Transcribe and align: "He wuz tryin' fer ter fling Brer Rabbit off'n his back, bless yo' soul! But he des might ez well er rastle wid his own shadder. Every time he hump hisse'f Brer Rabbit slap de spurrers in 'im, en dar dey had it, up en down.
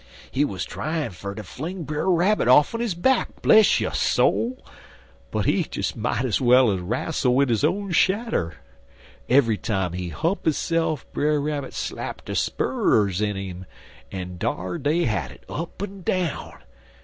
"He 0.31 0.43
wuz 0.43 0.61
tryin' 0.65 1.11
fer 1.11 1.35
ter 1.35 1.43
fling 1.43 1.83
Brer 1.83 2.09
Rabbit 2.09 2.47
off'n 2.47 2.79
his 2.79 2.95
back, 2.95 3.43
bless 3.43 3.79
yo' 3.79 3.91
soul! 3.91 4.65
But 5.29 5.45
he 5.45 5.61
des 5.61 5.95
might 5.95 6.25
ez 6.25 6.41
well 6.41 6.71
er 6.71 6.81
rastle 6.81 7.35
wid 7.35 7.49
his 7.49 7.63
own 7.63 7.91
shadder. 7.91 8.55
Every 9.29 9.57
time 9.57 9.93
he 9.93 10.09
hump 10.09 10.45
hisse'f 10.45 11.05
Brer 11.13 11.39
Rabbit 11.39 11.75
slap 11.75 12.25
de 12.25 12.33
spurrers 12.33 13.21
in 13.21 13.37
'im, 13.37 13.65
en 14.11 14.37
dar 14.39 14.79
dey 14.79 15.03
had 15.03 15.29
it, 15.29 15.43
up 15.47 15.79
en 15.83 16.01
down. 16.01 16.57